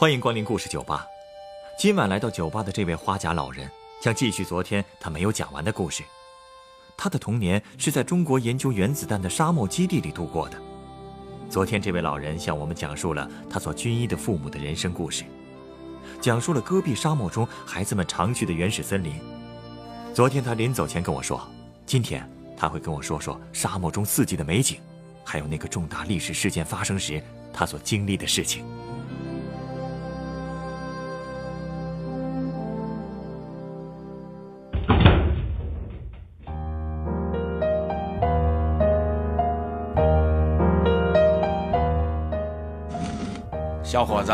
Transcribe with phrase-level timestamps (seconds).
[0.00, 1.06] 欢迎光临故事酒吧。
[1.78, 3.70] 今晚来到酒吧的这位花甲老人，
[4.00, 6.02] 将继续昨天他没有讲完的故事。
[6.96, 10.56] 他的童年是在中国研究原子弹的沙漠基地里度过的。
[11.50, 15.22] 昨天这位老人向我们讲述了他做军医的父母的人生故事，
[16.18, 19.12] 讲述了戈壁沙漠中孩子们常去的原始森林。
[20.14, 21.46] 昨天他临走前跟我说，
[21.84, 24.80] 今天他会跟我说说沙漠中四季的美景，
[25.26, 28.64] 还有那个重大历史事件发生时他所经历的事情。
[43.90, 44.32] 小伙子，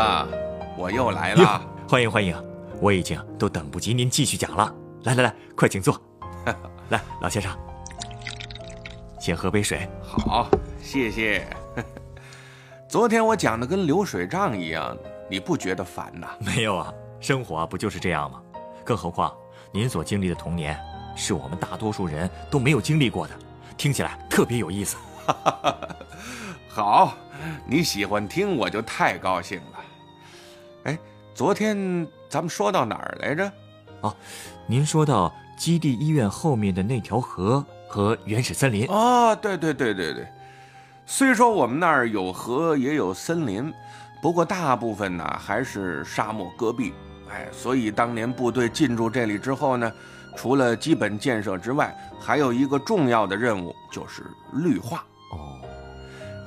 [0.77, 1.59] 我又来了。
[1.89, 2.35] 欢迎欢迎，
[2.79, 4.71] 我已经都等不及您继续讲了。
[5.05, 5.99] 来来来，快请坐。
[6.89, 7.51] 来，老先生，
[9.19, 9.89] 先喝杯水。
[10.03, 10.47] 好，
[10.79, 11.47] 谢谢。
[12.87, 14.95] 昨天我讲的跟流水账一样，
[15.27, 16.27] 你不觉得烦呐？
[16.39, 18.39] 没有啊，生活不就是这样吗？
[18.85, 19.35] 更何况
[19.71, 20.79] 您所经历的童年，
[21.15, 23.33] 是我们大多数人都没有经历过的，
[23.75, 24.97] 听起来特别有意思。
[26.69, 27.17] 好。
[27.65, 29.79] 你喜欢听我就太高兴了。
[30.83, 30.99] 哎，
[31.33, 33.51] 昨天咱们说到哪儿来着？
[34.01, 34.15] 哦，
[34.65, 38.87] 您说到基地医院后面的那条河和原始森林。
[38.87, 40.27] 哦，对对对对对。
[41.05, 43.73] 虽说我们那儿有河也有森林，
[44.21, 46.93] 不过大部分呢还是沙漠戈壁。
[47.29, 49.91] 哎，所以当年部队进驻这里之后呢，
[50.35, 55.03] 除了基本建设之外，还有一个重要的任务就是绿化。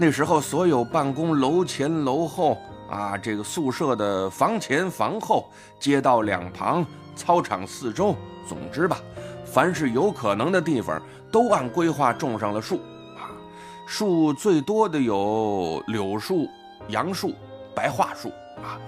[0.02, 2.56] 那时候，所有办公楼前楼后
[2.88, 6.82] 啊，这个宿舍的房前房后、街道两旁、
[7.14, 8.16] 操场四周，
[8.48, 8.96] 总之吧，
[9.44, 10.98] 凡是有可能的地方，
[11.30, 12.76] 都按规划种上了树
[13.14, 13.28] 啊。
[13.84, 16.48] 树最多的有柳树、
[16.88, 17.34] 杨树、
[17.74, 18.30] 白桦树
[18.64, 18.80] 啊。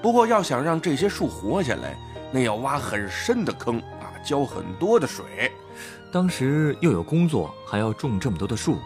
[0.00, 1.94] 不过，要想让这些树活下来，
[2.32, 5.52] 那要挖很深的坑啊，浇很多的水。
[6.10, 8.78] 当时又有工作，还要种这么多的树。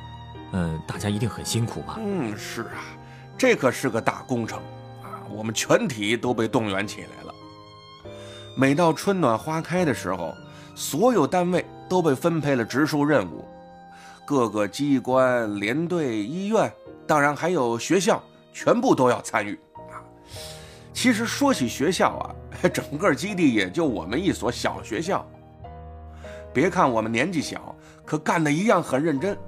[0.53, 1.99] 嗯，大家一定很辛苦吧？
[1.99, 2.81] 嗯，是啊，
[3.37, 4.59] 这可是个大工程
[5.03, 5.21] 啊！
[5.31, 7.35] 我们全体都被动员起来了。
[8.57, 10.35] 每到春暖花开的时候，
[10.75, 13.45] 所有单位都被分配了植树任务，
[14.25, 16.73] 各个机关、连队、医院，
[17.07, 18.23] 当然还有学校，
[18.53, 19.55] 全部都要参与
[19.91, 20.01] 啊。
[20.95, 22.35] 其实说起学校啊，
[22.73, 25.25] 整个基地也就我们一所小学校。
[26.55, 29.39] 别看我们年纪小，可干的一样很认真。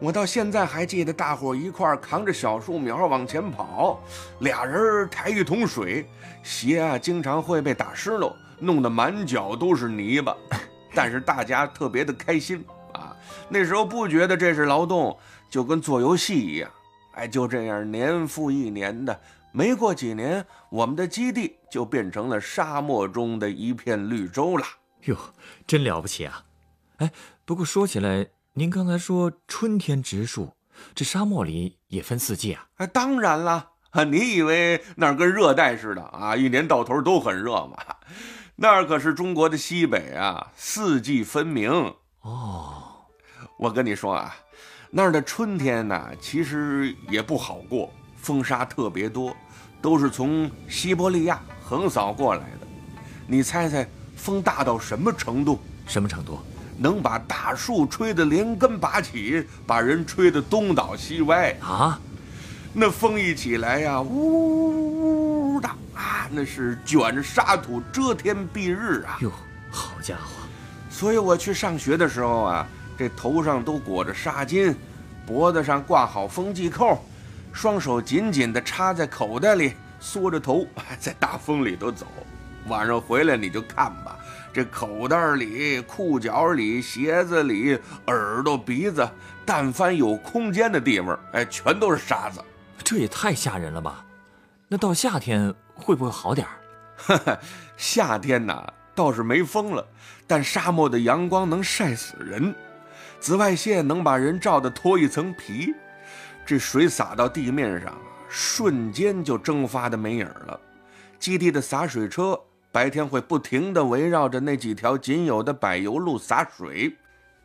[0.00, 4.00] 我到现在还记得，大伙一块扛着小树苗往前跑，
[4.38, 6.08] 俩人抬一桶水，
[6.42, 10.36] 鞋啊经常会被打湿喽，弄得满脚都是泥巴。
[10.94, 13.16] 但是大家特别的开心啊，
[13.48, 15.18] 那时候不觉得这是劳动，
[15.50, 16.70] 就跟做游戏一样。
[17.14, 19.20] 哎，就这样年复一年的，
[19.50, 24.64] 没过几年，我们的基地就变成了沙漠中的一片绿洲了。
[25.06, 25.16] 哟，
[25.66, 26.44] 真了不起啊！
[26.98, 27.10] 哎，
[27.44, 28.28] 不过说起来。
[28.58, 30.52] 您刚才说春天植树，
[30.92, 32.66] 这沙漠里也分四季啊？
[32.78, 34.02] 哎，当然了啊！
[34.02, 36.34] 你以为那儿跟热带似的啊？
[36.34, 37.76] 一年到头都很热嘛？
[38.56, 41.70] 那儿可是中国的西北啊，四季分明
[42.22, 42.82] 哦。
[43.58, 44.34] 我跟你说啊，
[44.90, 49.36] 那儿的春天呢，其实也不好过，风沙特别多，
[49.80, 52.66] 都是从西伯利亚横扫过来的。
[53.24, 55.60] 你猜猜，风大到什么程度？
[55.86, 56.40] 什么程度？
[56.78, 61.98] 能把大树吹得连根拔起，把人吹得东倒西歪啊！
[62.72, 69.18] 那风一起来呀，呜呜的啊，那是卷着沙土遮天蔽日啊！
[69.20, 69.32] 哟，
[69.70, 70.46] 好家伙！
[70.88, 72.66] 所以我去上学的时候啊，
[72.96, 74.74] 这头上都裹着纱巾，
[75.26, 77.04] 脖子上挂好风系扣，
[77.52, 80.64] 双手紧紧地插在口袋里，缩着头
[81.00, 82.06] 在大风里头走。
[82.68, 84.16] 晚上回来你就看吧。
[84.58, 89.08] 这口袋里、裤脚里、鞋子里、耳朵、鼻子，
[89.46, 92.42] 但凡有空间的地方，哎，全都是沙子。
[92.82, 94.04] 这也太吓人了吧？
[94.66, 97.38] 那到夏天会不会好点儿？
[97.78, 98.66] 夏天呢
[98.96, 99.86] 倒是没风了，
[100.26, 102.52] 但沙漠的阳光能晒死人，
[103.20, 105.72] 紫外线能把人照得脱一层皮。
[106.44, 107.96] 这水洒到地面上，
[108.28, 110.60] 瞬间就蒸发的没影了。
[111.20, 112.36] 基地的洒水车。
[112.70, 116.94] 白天会不停地围绕着那几条仅有的柏油路洒水，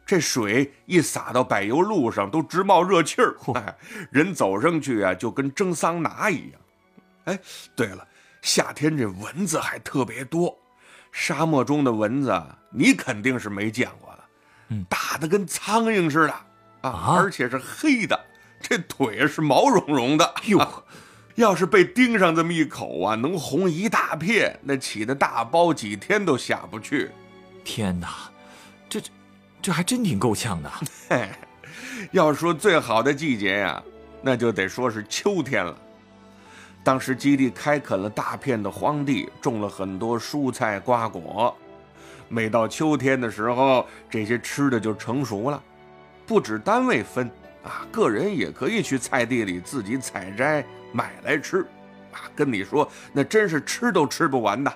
[0.05, 3.35] 这水一洒到柏油路上都直冒热气儿，
[4.11, 6.61] 人走上去啊就跟蒸桑拿一样。
[7.25, 7.39] 哎，
[7.75, 8.05] 对了，
[8.41, 10.57] 夏天这蚊子还特别多，
[11.11, 14.23] 沙漠中的蚊子你肯定是没见过的，
[14.69, 16.33] 嗯，大的跟苍蝇似的
[16.81, 18.19] 啊，而且是黑的，
[18.59, 20.33] 这腿是毛茸茸的。
[20.47, 20.59] 哟，
[21.35, 27.09] 要是被叮上这么一口啊，能红一大片，那起的大包几天都下不去。
[27.63, 28.29] 天哪，
[28.87, 29.09] 这这
[29.61, 30.71] 这还真挺够呛的。
[31.09, 31.29] 嘿，
[32.11, 33.81] 要说最好的季节呀，
[34.21, 35.75] 那就得说是秋天了。
[36.83, 41.55] 当时基地开垦了大片的荒地，种了很多蔬菜瓜果。
[42.29, 45.63] 每到秋天的时候，这些吃的就成熟了，
[46.27, 47.31] 不止单位分
[47.63, 51.65] 啊，个人也可以去菜地里自己采摘买来吃。
[52.13, 54.71] 啊，跟你说，那真是吃都吃不完的。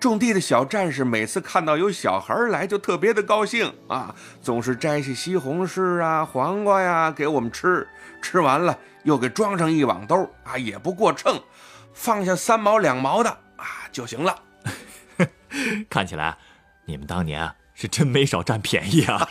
[0.00, 7.86] 种地的小战士每次看到有小孩来，就特别的高兴啊，总是摘些西红柿啊、黄瓜呀给我们吃，
[8.20, 11.40] 吃完了又给装上一网兜啊，也不过秤，
[11.94, 14.36] 放下三毛两毛的啊就行了。
[15.88, 16.36] 看起来
[16.84, 19.28] 你们当年啊是真没少占便宜啊。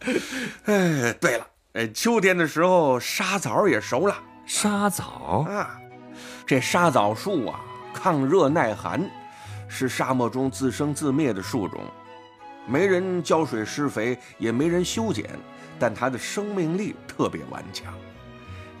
[0.66, 4.14] 哎，对了，哎，秋天的时候沙枣也熟了。
[4.52, 5.80] 沙枣啊，
[6.44, 7.60] 这沙枣树啊，
[7.94, 9.08] 抗热耐寒。
[9.68, 11.80] 是沙漠中自生自灭的树种，
[12.66, 15.30] 没人浇水施肥，也没人修剪，
[15.78, 17.94] 但它的生命力特别顽强。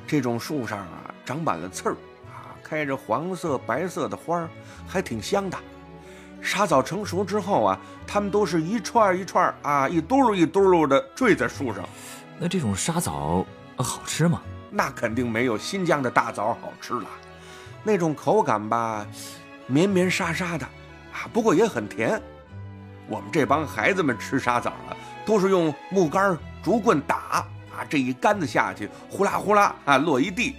[0.08, 1.92] 这种树上啊，长满了刺儿，
[2.26, 4.48] 啊，开着黄色、白色的花儿，
[4.88, 5.56] 还挺香的。
[6.42, 11.88] 沙枣成熟之后啊，它们都是一串一串啊，一嘟噜一嘟噜的坠在树上。
[12.40, 13.46] 那这种沙枣
[13.76, 14.42] 好吃吗？
[14.70, 17.06] 那肯定没有新疆的大枣好吃了。
[17.82, 19.06] 那种口感吧，
[19.66, 20.64] 绵绵沙沙的。
[21.12, 22.20] 啊不过也很甜，
[23.08, 24.96] 我们这帮孩子们吃沙枣啊，
[25.26, 30.56] 都是用木杆、竹棍打啊，这一杆子下去，呼啦呼啦啊落一地。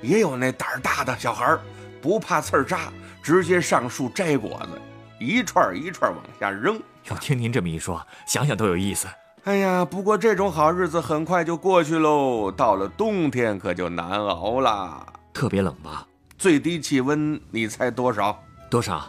[0.00, 1.58] 也有那胆儿大的小孩
[2.00, 4.80] 不怕刺儿扎，直接上树摘果子，
[5.18, 6.80] 一串一串往下扔。
[7.08, 9.08] 要听您这么一说，想想都有意思。
[9.44, 16.06] 哎呀，不过这种好日子很快就过去喽，到了冬天可就难熬了，特别冷吧？
[16.38, 18.40] 最低气温你猜多少？
[18.70, 19.04] 多少？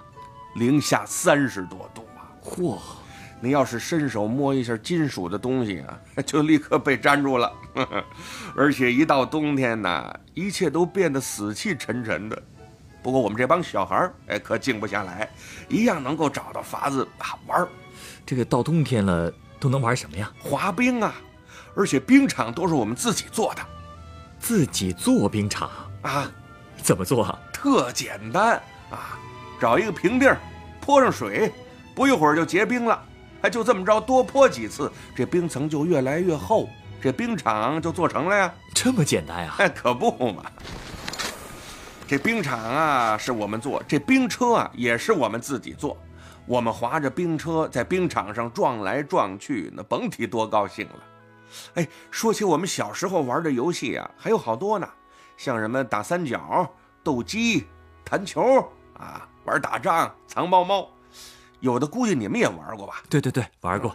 [0.55, 2.33] 零下三十多度啊！
[2.43, 2.79] 嚯，
[3.39, 7.51] 你要是伸手摸一下金属的东西啊， 就立刻被粘住了。
[8.57, 12.41] 而且一到冬天呢，一切都变得死气沉沉的。
[13.03, 15.29] 不过我们这帮小孩儿，哎，可静不下来，
[15.69, 17.67] 一样能够找到法子啊玩。
[18.25, 19.31] 这个到冬天了，
[19.63, 20.29] 都能玩什么呀？
[20.41, 21.15] 滑冰啊！
[21.73, 23.61] 而且冰场都是我们自己做的，
[24.37, 25.71] 自己做冰场
[26.01, 26.29] 啊？
[26.81, 27.33] 怎么做？
[27.53, 29.17] 特简单啊！
[29.61, 30.37] 找一个平地儿，
[30.81, 31.49] 泼上水，
[31.95, 33.01] 不一会儿就结冰了。
[33.43, 36.67] 哎，就这么着，多泼几次，这冰层就越来越厚，
[37.01, 38.53] 这冰场就做成了呀。
[38.75, 39.55] 这么简单呀？
[39.59, 40.43] 哎，可不嘛。
[42.05, 45.97] 这冰场啊，是我们做；这冰车啊，也是我们自己做。
[46.45, 50.95] 我们划着冰车在冰场上撞来撞去，那甭提多高兴了。
[51.75, 54.89] 哎，说起我们小时候玩的游戏啊，还有好多呢，
[55.37, 56.67] 像什么打三角、
[57.03, 57.65] 斗鸡、
[58.03, 58.67] 弹球
[58.97, 59.27] 啊。
[59.45, 60.87] 玩打仗、藏猫猫，
[61.59, 63.03] 有的估计你们也玩过吧？
[63.09, 63.93] 对对对，玩过。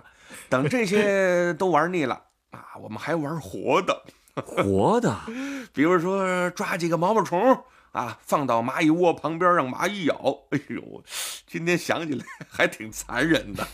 [0.51, 4.03] 等这些都玩腻了啊，我们还玩活的，
[4.45, 5.17] 活的，
[5.73, 7.59] 比如说抓几个毛毛虫
[7.93, 10.15] 啊，放到蚂蚁窝旁边让蚂蚁咬。
[10.51, 11.03] 哎呦，
[11.47, 13.67] 今天想起来 还挺残忍的。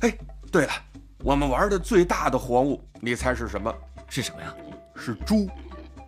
[0.00, 0.16] 哎，
[0.50, 0.72] 对了，
[1.24, 3.74] 我们玩的最大的活物，你猜是什么？
[4.08, 4.54] 是什么呀？
[4.96, 5.48] 是猪。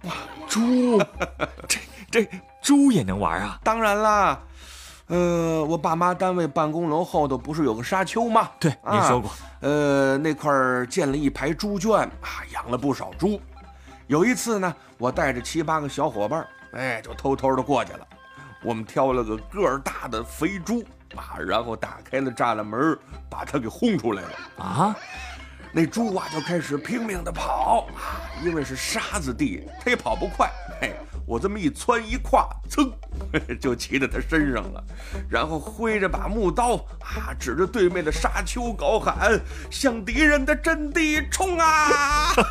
[0.05, 0.13] 哇，
[0.49, 0.99] 猪，
[1.69, 1.79] 这
[2.11, 2.29] 这。
[2.63, 3.59] 猪也能玩啊？
[3.65, 4.39] 当然啦，
[5.07, 8.51] 呃，我爸妈单位办公楼后头不是有个沙丘吗？
[8.61, 9.31] 对，您说过。
[9.61, 13.41] 呃，那块儿建了一排猪圈啊，养了不少猪。
[14.11, 18.05] 有一次呢，我带着七八个小伙伴，哎，就偷偷的过去了。
[18.61, 22.99] 我们挑了个个儿大的肥猪啊，然后打开了栅栏门，
[23.31, 24.31] 把它给轰出来了
[24.65, 24.97] 啊。
[25.73, 30.51] 那猪啊就开始拼命的跑啊，因为是沙子地，它也跑不快。
[30.81, 30.97] 嘿，
[31.27, 32.93] 我这么一窜一跨，噌，
[33.61, 34.83] 就骑在他身上了，
[35.29, 39.39] 然后挥着把木刀啊，指着对面的沙丘高喊
[39.71, 42.33] ：“向敌人的阵地冲啊！”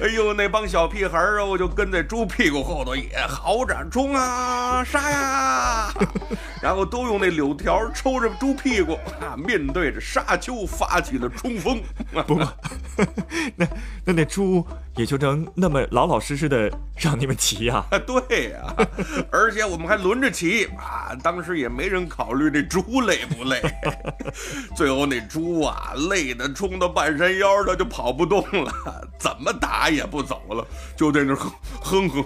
[0.00, 5.92] 哎呦，那帮小屁孩儿啊，我就跟在猪屁股后头也好着冲啊，杀呀！
[6.62, 11.82] 然后都用那柳条抽着猪屁股啊，面对着沙丘发起了冲锋。
[12.26, 12.52] 不过，
[13.56, 13.66] 那
[14.04, 14.66] 那那猪。
[14.96, 17.84] 也就能那么老老实实的让你们骑呀？
[18.06, 18.74] 对呀，
[19.30, 21.14] 而且我们还轮着骑啊！
[21.22, 23.60] 当时也没人考虑这猪累不累。
[24.74, 28.72] 最后那猪啊，累得冲到半山腰，它就跑不动了，
[29.20, 32.24] 怎么打也不走了，就在那哼哼哼。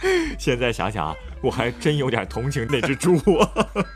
[0.38, 3.20] 现在想想，我还真有点同情那只猪。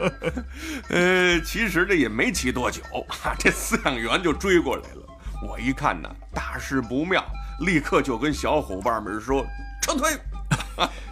[0.91, 2.83] 呃，其实这也没骑多久，
[3.39, 5.03] 这饲养员就追过来了。
[5.47, 7.25] 我一看呢，大事不妙，
[7.61, 9.45] 立刻就跟小伙伴们说
[9.83, 10.13] 撤退。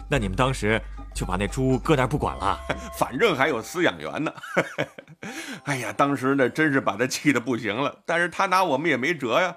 [0.09, 0.81] 那你们当时
[1.13, 2.59] 就把那猪搁那儿不管了？
[2.97, 4.31] 反正还有饲养员呢。
[5.65, 9.55] 哎呀，当时呢真是把他气得不行了，但是他拿我们也没辙呀。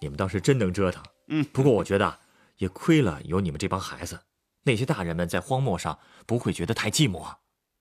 [0.00, 1.02] 你们倒是真能折腾。
[1.28, 2.18] 嗯，不过我觉得
[2.60, 4.20] 也亏了有你们这帮孩子，
[4.64, 7.34] 那些大人们在荒漠上不会觉得太寂寞。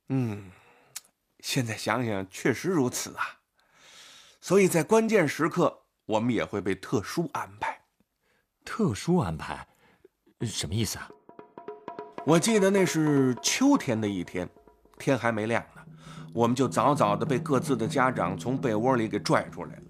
[0.08, 0.52] 嗯，
[1.42, 3.40] 现在想想确实如此啊。
[4.40, 7.78] 所以在关键时刻，我们也会被特殊安排。
[8.64, 9.68] 特殊安排，
[10.44, 11.10] 什么意思啊？
[12.26, 14.50] 我记得那是秋天的一天，
[14.98, 15.84] 天还没亮呢，
[16.34, 19.84] 我们就早早的被各自的家长从被窝里给拽出来了。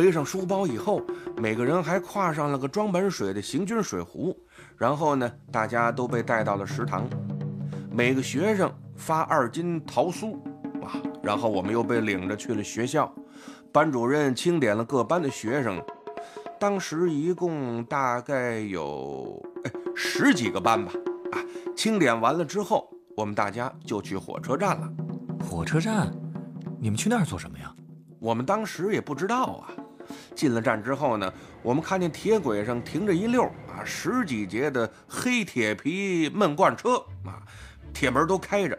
[0.00, 1.02] 背上书包以后，
[1.36, 4.34] 每个人还挎上了个装满水的行军水壶。
[4.78, 7.06] 然后呢，大家都被带到了食堂，
[7.92, 10.36] 每个学生发二斤桃酥
[10.82, 10.96] 啊。
[11.22, 13.14] 然后我们又被领着去了学校，
[13.70, 15.78] 班主任清点了各班的学生，
[16.58, 20.90] 当时一共大概有哎十几个班吧。
[21.32, 21.44] 啊，
[21.76, 24.90] 清点完了之后，我们大家就去火车站了。
[25.44, 26.10] 火车站，
[26.78, 27.70] 你们去那儿做什么呀？
[28.18, 29.68] 我们当时也不知道啊。
[30.34, 37.42] 进了站之后呢，我们看见铁轨上停着一溜啊十几节的黑铁皮闷罐车啊，
[37.92, 38.78] 铁门都开着，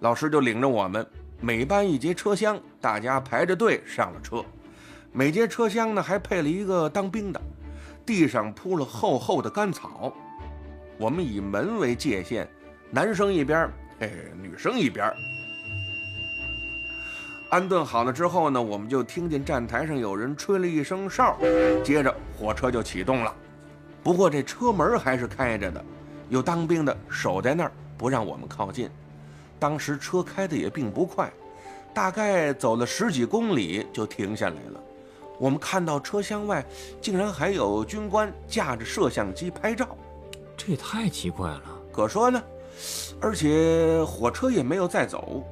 [0.00, 1.06] 老师就领着我们
[1.40, 4.44] 每班一节车厢，大家排着队上了车。
[5.12, 7.40] 每节车厢呢还配了一个当兵的，
[8.06, 10.12] 地上铺了厚厚的干草，
[10.98, 12.48] 我们以门为界限，
[12.90, 14.10] 男生一边，哎，
[14.40, 15.12] 女生一边。
[17.50, 21.36] 安顿好了之后呢，我们就听见站台上有人吹了一声哨，
[21.82, 23.34] 接着火车就启动了。
[24.04, 25.84] 不过这车门还是开着的，
[26.28, 28.88] 有当兵的守在那儿不让我们靠近。
[29.58, 31.28] 当时车开的也并不快，
[31.92, 34.80] 大概走了十几公里就停下来了。
[35.36, 36.64] 我们看到车厢外
[37.00, 39.88] 竟然还有军官架着摄像机拍照，
[40.56, 41.62] 这也太奇怪了。
[41.90, 42.40] 可说呢，
[43.20, 45.44] 而且火车也没有再走。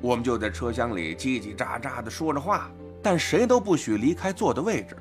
[0.00, 2.70] 我们就在车厢里叽叽喳喳地说着话，
[3.02, 4.96] 但谁都不许离开坐的位置。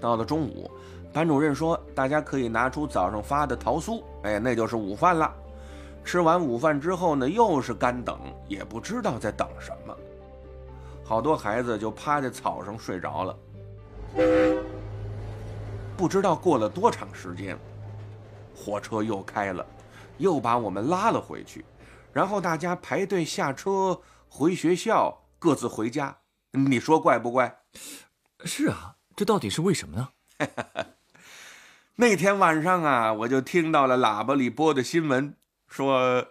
[0.00, 0.70] 到了中午，
[1.12, 5.32] 班主任说大家可以拿出早上发的桃酥，哎，那就是午饭了。
[6.04, 9.94] 吃完午饭之后呢，又是干等，也不知道在等什么。
[11.04, 13.36] 好多孩子就趴在草上睡着了。
[15.94, 17.56] 不知道过了多长时间，
[18.56, 19.64] 火车又开了，
[20.16, 21.64] 又把我们拉了回去，
[22.12, 23.96] 然后大家排队下车。
[24.34, 26.16] 回学校，各自回家，
[26.52, 27.58] 你说怪不怪？
[28.46, 30.08] 是啊，这到底是为什么呢？
[31.96, 35.36] 那天晚上啊，我就听到了喇叭里播的新闻，
[35.68, 36.28] 说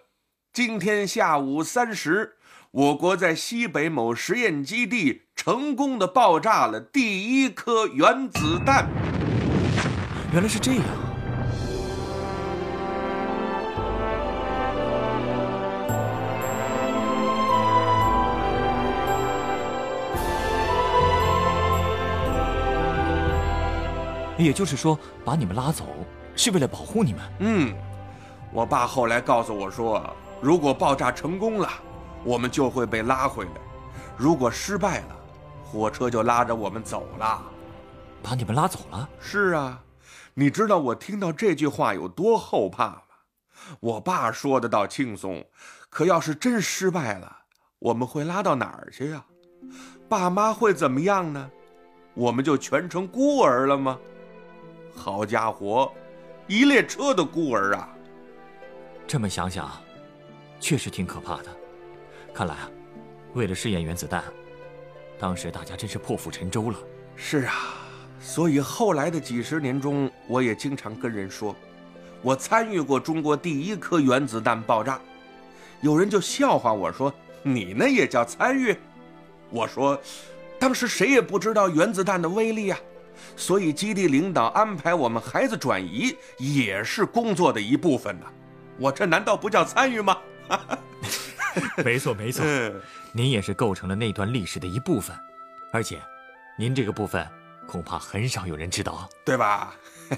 [0.52, 2.38] 今天下午三时，
[2.72, 8.90] 我国在西北某实验基地成功的爆炸了第一颗原子弹。
[10.32, 11.11] 原来是这样。
[24.44, 25.86] 也就是说，把你们拉走
[26.34, 27.22] 是为了保护你们。
[27.40, 27.74] 嗯，
[28.52, 30.02] 我爸后来告诉我说，
[30.40, 31.68] 如果爆炸成功了，
[32.24, 33.60] 我们就会被拉回来；
[34.16, 35.16] 如果失败了，
[35.64, 37.42] 火车就拉着我们走了，
[38.22, 39.08] 把你们拉走了。
[39.20, 39.82] 是啊，
[40.34, 43.02] 你知道我听到这句话有多后怕吗？
[43.80, 45.44] 我爸说的倒轻松，
[45.88, 47.36] 可要是真失败了，
[47.78, 49.24] 我们会拉到哪儿去呀？
[50.08, 51.50] 爸妈会怎么样呢？
[52.14, 53.98] 我们就全成孤儿了吗？
[54.94, 55.92] 好家伙，
[56.46, 57.88] 一列车的孤儿啊！
[59.06, 59.70] 这么想想，
[60.60, 61.48] 确实挺可怕的。
[62.32, 62.70] 看来啊，
[63.34, 64.22] 为了试验原子弹，
[65.18, 66.78] 当时大家真是破釜沉舟了。
[67.16, 67.54] 是啊，
[68.20, 71.54] 所以后来的几十年中，我也经常跟人说，
[72.22, 75.00] 我参与过中国第一颗原子弹爆炸。
[75.80, 78.76] 有人就笑话我说：“你那也叫参与？”
[79.50, 80.00] 我说
[80.60, 82.78] ：“当时谁也不知道原子弹的威力呀。”
[83.36, 88.26] 所以，基地领导安排我们孩子转移，也是工作的一部分呢。
[88.78, 90.18] 我这难道不叫参与吗？
[91.84, 92.44] 没错，没错，
[93.12, 95.14] 您也是构成了那段历史的一部分，
[95.70, 96.00] 而且，
[96.58, 97.26] 您这个部分
[97.66, 99.74] 恐怕很少有人知道，对吧？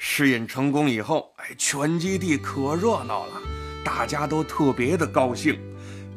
[0.00, 3.40] 试验成功以后，哎，全基地可热闹了。
[3.88, 5.58] 大家都特别的高兴，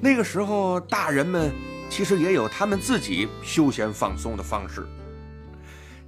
[0.02, 1.54] 那个时候大人们
[1.90, 4.86] 其实也有他们自己休闲放松的方式。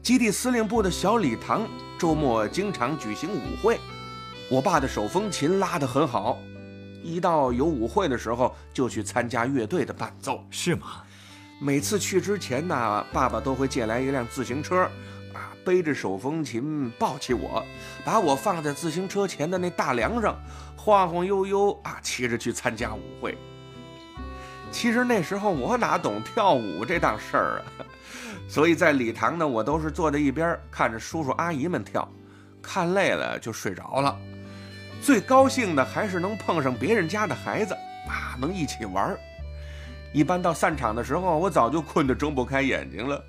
[0.01, 1.65] 基地司令部的小礼堂
[1.97, 3.79] 周末经常举行舞会，
[4.49, 6.37] 我爸的手风琴拉得很好，
[7.01, 10.45] 一到有舞会的时候，就去参加乐队的伴奏。
[10.51, 11.01] 是吗？
[11.61, 14.81] 每次去之前呢，爸爸都会借来一辆自行车，
[15.33, 17.63] 啊，背着手风琴，抱起我，
[18.03, 20.37] 把我放在自行车前的那大梁上，
[20.85, 23.37] 晃晃悠悠啊，骑着去参加舞会。
[24.69, 27.87] 其实那时候我哪懂跳舞这档事儿啊，
[28.49, 32.05] 所以在礼堂呢，我都是坐在一边看着叔叔阿姨们跳，
[32.61, 34.19] 看累了就睡着了。
[35.01, 37.73] 最高兴的还是能碰上别人家的孩子
[38.09, 39.17] 啊，能一起玩。
[40.11, 43.23] 一般到散场的时候，我早就困得睁不开眼睛了，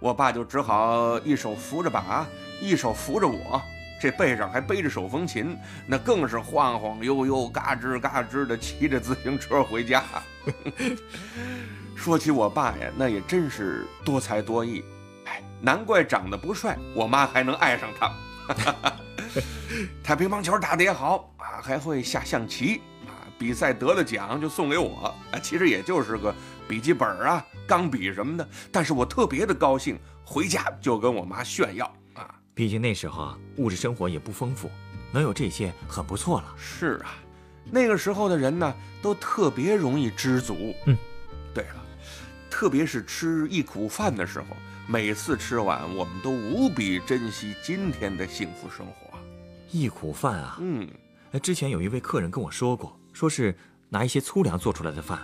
[0.00, 2.26] 我爸就只好一手扶着把，
[2.62, 3.60] 一手扶着我。
[4.02, 5.56] 这背上还背着手风琴，
[5.86, 10.02] 那更是晃晃悠悠、嘎吱嘎吱的骑着自行车回家。
[11.94, 14.84] 说起我爸呀，那也真是多才多艺，
[15.26, 18.12] 哎，难怪长得不帅，我妈还能爱上他。
[20.02, 26.34] 他乒乓球打得也好啊，还会下象棋啊，比赛得了奖就送给我，啊，其实也就是个
[26.66, 31.88] 笔记本啊、钢笔什么的，但是我特别的高兴，回家就跟我妈炫耀。
[32.62, 34.70] 毕竟那时候啊，物质生活也不丰富，
[35.10, 36.54] 能有这些很不错了。
[36.56, 37.16] 是啊，
[37.64, 40.72] 那个时候的人呢，都特别容易知足。
[40.86, 40.96] 嗯，
[41.52, 41.84] 对了，
[42.48, 44.46] 特别是吃一苦饭的时候，
[44.86, 49.18] 每次吃完，我们都无比珍惜今天的幸福生活。
[49.72, 50.88] 一苦饭啊，嗯，
[51.42, 53.52] 之前有一位客人跟我说过，说是
[53.88, 55.18] 拿一些粗粮做出来的饭，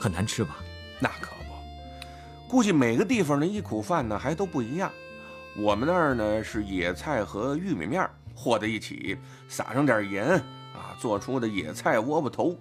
[0.00, 0.56] 很难吃吧？
[0.98, 4.90] 那可不，估计每个地方的一苦饭呢，还都不一样。
[5.54, 9.18] 我们那儿呢是野菜和玉米面和在一起，
[9.48, 10.26] 撒上点盐
[10.74, 12.58] 啊，做出的野菜窝窝头。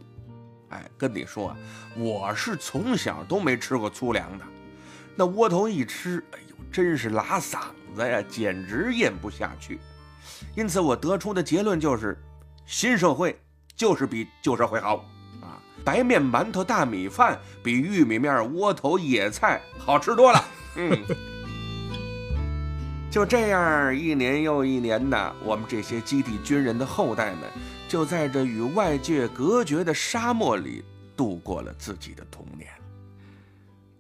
[0.69, 1.55] 哎，跟你说，
[1.95, 4.45] 我是从小都没吃过粗粮的，
[5.15, 7.60] 那窝头一吃，哎呦，真是拉嗓
[7.95, 9.79] 子呀，简直咽不下去。
[10.55, 12.17] 因此，我得出的结论就是，
[12.65, 13.39] 新社会
[13.75, 15.05] 就是比旧社会好
[15.41, 15.60] 啊！
[15.83, 20.44] 白面馒头大米饭比玉米面窝头野菜好吃多了。
[20.75, 21.05] 嗯。
[23.11, 27.51] 就这样，一年又一年的，我们这些基地军人的后代们，
[27.89, 30.81] 就在这与外界隔绝的沙漠里
[31.17, 32.71] 度过了自己的童年。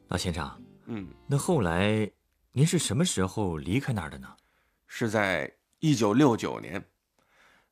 [0.07, 0.49] 老先生，
[0.85, 2.09] 嗯，那后来
[2.53, 4.29] 您是什么时候离开那儿的呢？
[4.87, 6.81] 是在一九六九年，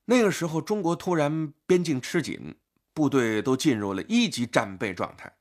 [0.04, 2.54] 那个时候中国突然边境吃紧，
[2.92, 5.32] 部队都进入了一级战备状态。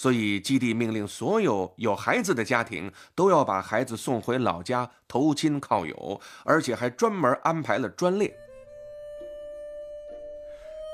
[0.00, 8.32] 所以，基地命令所有有孩子的家庭都要把孩子送回老家投亲靠友，而且还专门安排了专列。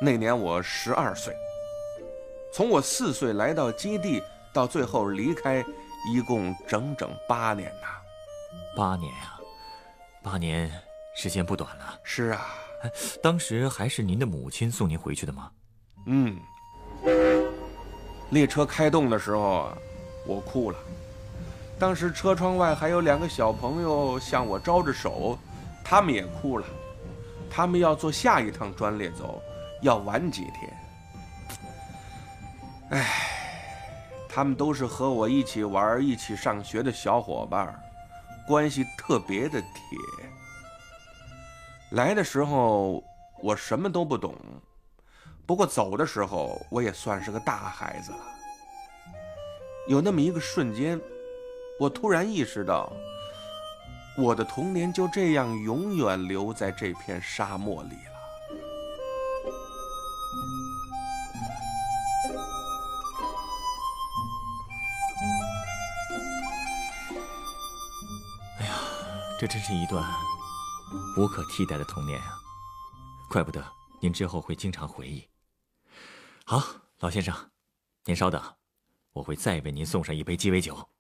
[0.01, 1.37] 那年我十二岁，
[2.51, 4.23] 从我四岁来到基地
[4.55, 5.63] 到最后离开，
[6.11, 7.87] 一共整整八年呐！
[8.75, 9.39] 八年啊，
[10.23, 10.73] 八年
[11.15, 12.01] 时间不短了。
[12.03, 12.47] 是啊，
[13.23, 15.53] 当时还是您的母亲送您回去的吗？
[16.07, 16.41] 嗯。
[18.35, 19.71] 列车开动的时候，
[20.27, 20.79] 我哭了。
[21.79, 25.39] 当时车窗外还有两个小朋友向我招着手，
[25.85, 26.67] 他们也哭了。
[27.49, 29.41] 他们要坐下一趟专列走，
[29.83, 30.77] 要晚几天。
[32.91, 33.07] 唉，
[34.29, 37.81] 他们都是和我一起玩、一起上学的小伙伴，
[38.49, 39.71] 关系特别的铁。
[41.91, 43.01] 来的时候
[43.41, 44.35] 我什么都不懂。
[45.47, 48.19] 不过走的时候，我也算是个大孩子了。
[49.87, 50.99] 有那么一个瞬间，
[51.79, 52.91] 我突然意识到，
[54.17, 58.15] 我的童年就这样永远留在这片沙漠里了。
[68.61, 68.73] 哎呀，
[69.39, 70.03] 这真是一段
[71.19, 72.39] 无可替代的童年啊！
[73.29, 73.63] 怪不得
[74.01, 75.23] 您之后会经常回忆。
[76.47, 76.63] 好，
[76.99, 77.35] 老先生，
[78.05, 78.39] 您稍等，
[79.13, 80.94] 我会再为您送上一杯鸡尾酒。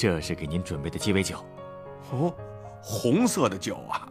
[0.00, 1.44] 这是给您准备的鸡尾酒，
[2.10, 2.34] 哦，
[2.80, 4.10] 红色的酒啊。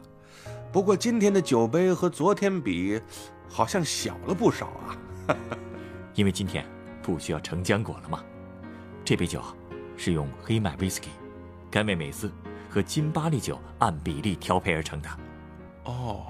[0.71, 3.02] 不过今天的酒杯和昨天比，
[3.47, 5.36] 好像小了不少啊。
[6.13, 6.63] 因为今天
[7.02, 8.23] 不需要盛浆果了吗？
[9.04, 9.41] 这杯酒
[9.97, 11.10] 是用黑麦威士忌、
[11.71, 12.32] 甘味美思
[12.69, 15.10] 和金巴利酒按比例调配而成的。
[15.86, 16.28] 哦，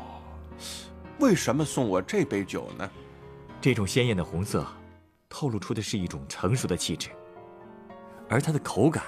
[1.19, 2.89] 为什么送我这杯酒呢？
[3.59, 4.65] 这种鲜艳的红色，
[5.27, 7.09] 透露出的是一种成熟的气质。
[8.29, 9.03] 而它的口感，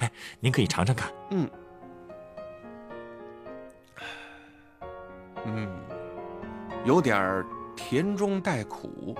[0.00, 1.12] 哎，您可以尝尝看。
[1.30, 1.50] 嗯，
[5.44, 5.68] 嗯，
[6.84, 7.44] 有点
[7.76, 9.16] 甜中带苦，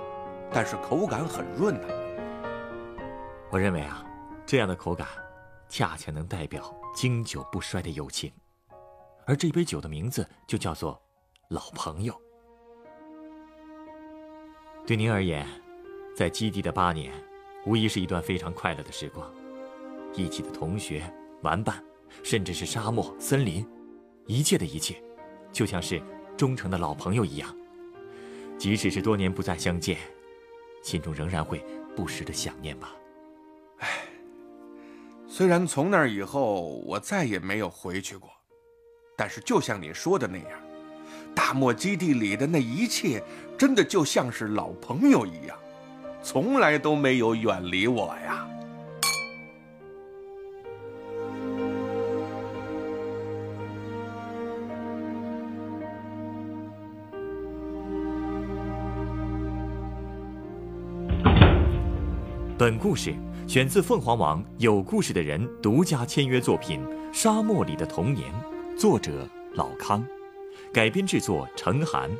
[0.53, 1.89] 但是口感很润呐。
[3.51, 4.05] 我认为啊，
[4.45, 5.09] 这样的口感，
[5.69, 8.31] 恰恰能代表经久不衰的友情，
[9.27, 11.01] 而这杯酒的名字就叫做
[11.49, 12.15] “老朋友”。
[14.87, 15.47] 对您而言，
[16.17, 17.13] 在基地的八年，
[17.67, 19.31] 无疑是一段非常快乐的时光。
[20.15, 21.03] 一起的同学、
[21.43, 21.83] 玩伴，
[22.23, 23.67] 甚至是沙漠、森林，
[24.27, 25.03] 一切的一切，
[25.53, 26.03] 就像是
[26.37, 27.55] 忠诚的老朋友一样。
[28.59, 29.99] 即使是多年不再相见，
[30.83, 32.93] 心中仍然会不时的想念吧。
[33.79, 33.89] 唉，
[35.29, 38.29] 虽然从那以后我再也没有回去过，
[39.17, 40.61] 但是就像你说的那样。
[41.35, 43.23] 大漠基地里的那一切，
[43.57, 45.57] 真的就像是老朋友一样，
[46.21, 48.49] 从来都没有远离我呀。
[62.69, 63.15] 本故事
[63.47, 66.83] 选自凤凰网有故事的人独家签约作品
[67.15, 68.31] 《沙漠里的童年》，
[68.79, 70.05] 作者老康。
[70.71, 72.11] 改编制作：程涵，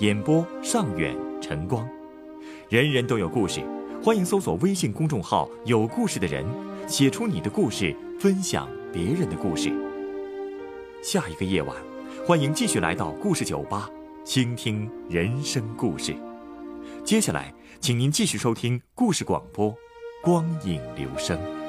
[0.00, 1.88] 演播：尚远、晨光。
[2.68, 3.62] 人人都有故事，
[4.04, 6.44] 欢迎搜索微信公众号“有故事的人”，
[6.86, 9.72] 写出你的故事，分享别人的故事。
[11.02, 11.74] 下一个夜晚，
[12.26, 13.88] 欢迎继续来到故事酒吧，
[14.22, 16.14] 倾听人生故事。
[17.04, 17.52] 接下来，
[17.82, 19.74] 请您继续收听故事广播，
[20.22, 21.61] 光影留声。